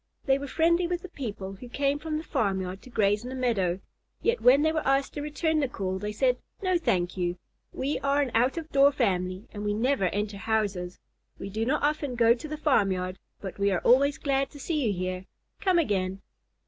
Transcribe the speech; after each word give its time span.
They 0.25 0.39
were 0.39 0.47
friendly 0.47 0.87
with 0.87 1.03
the 1.03 1.09
people 1.09 1.53
who 1.57 1.69
came 1.69 1.99
from 1.99 2.17
the 2.17 2.23
farmyard 2.23 2.81
to 2.81 2.89
graze 2.89 3.21
in 3.23 3.29
the 3.29 3.35
meadow, 3.35 3.79
yet 4.23 4.41
when 4.41 4.63
they 4.63 4.71
were 4.71 4.79
asked 4.83 5.13
to 5.13 5.21
return 5.21 5.59
the 5.59 5.67
call, 5.67 5.99
they 5.99 6.11
said, 6.11 6.39
"No, 6.63 6.79
thank 6.79 7.17
you. 7.17 7.37
We 7.71 7.99
are 7.99 8.19
an 8.19 8.31
out 8.33 8.57
of 8.57 8.71
door 8.71 8.91
family, 8.91 9.45
and 9.53 9.63
we 9.63 9.75
never 9.75 10.05
enter 10.05 10.37
houses. 10.37 10.97
We 11.37 11.51
do 11.51 11.67
not 11.67 11.83
often 11.83 12.15
go 12.15 12.33
to 12.33 12.47
the 12.47 12.57
farmyard, 12.57 13.19
but 13.41 13.59
we 13.59 13.69
are 13.69 13.81
always 13.81 14.17
glad 14.17 14.49
to 14.49 14.59
see 14.59 14.87
you 14.87 14.91
here. 14.91 15.27
Come 15.59 15.77
again." 15.77 16.23